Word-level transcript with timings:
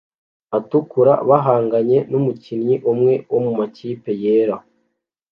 atukura 0.57 1.13
bahanganye 1.29 1.97
numukinnyi 2.09 2.75
umwe 2.91 3.13
wo 3.31 3.39
mumakipe 3.45 4.11
yera 4.23 4.57